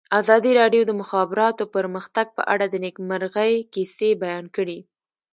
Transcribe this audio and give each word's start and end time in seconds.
ازادي 0.19 0.51
راډیو 0.61 0.81
د 0.85 0.87
د 0.89 0.91
مخابراتو 1.01 1.63
پرمختګ 1.75 2.27
په 2.37 2.43
اړه 2.53 2.65
د 2.69 2.75
نېکمرغۍ 2.85 3.53
کیسې 3.73 4.09
بیان 4.23 4.45
کړې. 4.55 4.79